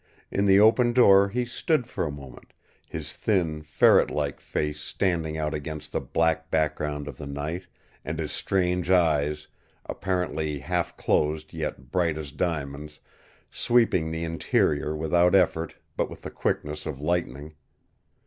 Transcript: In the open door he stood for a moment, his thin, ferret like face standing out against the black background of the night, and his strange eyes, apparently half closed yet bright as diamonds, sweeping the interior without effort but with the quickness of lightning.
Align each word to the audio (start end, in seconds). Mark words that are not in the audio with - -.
In 0.31 0.47
the 0.47 0.59
open 0.59 0.93
door 0.93 1.29
he 1.29 1.45
stood 1.45 1.85
for 1.85 2.03
a 2.07 2.11
moment, 2.11 2.53
his 2.89 3.13
thin, 3.13 3.61
ferret 3.61 4.09
like 4.09 4.39
face 4.39 4.79
standing 4.79 5.37
out 5.37 5.53
against 5.53 5.91
the 5.91 6.01
black 6.01 6.49
background 6.49 7.07
of 7.07 7.17
the 7.19 7.27
night, 7.27 7.67
and 8.03 8.17
his 8.17 8.31
strange 8.31 8.89
eyes, 8.89 9.47
apparently 9.85 10.57
half 10.57 10.97
closed 10.97 11.53
yet 11.53 11.91
bright 11.91 12.17
as 12.17 12.31
diamonds, 12.31 12.99
sweeping 13.51 14.09
the 14.09 14.23
interior 14.23 14.95
without 14.95 15.35
effort 15.35 15.75
but 15.95 16.09
with 16.09 16.23
the 16.23 16.31
quickness 16.31 16.87
of 16.87 16.99
lightning. 16.99 17.53